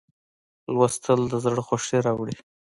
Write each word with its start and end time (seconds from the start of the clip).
لوستل 0.73 1.19
د 1.31 1.33
زړه 1.45 1.61
خوښي 1.67 1.97
راوړي. 2.05 2.35